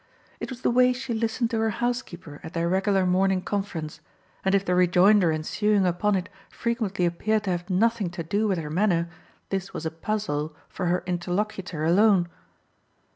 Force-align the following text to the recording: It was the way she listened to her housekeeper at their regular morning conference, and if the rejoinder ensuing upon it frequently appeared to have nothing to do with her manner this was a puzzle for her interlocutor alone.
It 0.39 0.49
was 0.49 0.61
the 0.61 0.71
way 0.71 0.93
she 0.93 1.13
listened 1.13 1.51
to 1.51 1.59
her 1.59 1.69
housekeeper 1.69 2.39
at 2.41 2.53
their 2.53 2.67
regular 2.67 3.05
morning 3.05 3.43
conference, 3.43 3.99
and 4.43 4.55
if 4.55 4.65
the 4.65 4.73
rejoinder 4.73 5.31
ensuing 5.31 5.85
upon 5.85 6.15
it 6.15 6.27
frequently 6.49 7.05
appeared 7.05 7.43
to 7.43 7.51
have 7.51 7.69
nothing 7.69 8.09
to 8.17 8.23
do 8.23 8.47
with 8.47 8.57
her 8.57 8.71
manner 8.71 9.09
this 9.49 9.75
was 9.75 9.85
a 9.85 9.91
puzzle 9.91 10.55
for 10.69 10.87
her 10.87 11.03
interlocutor 11.05 11.85
alone. 11.85 12.29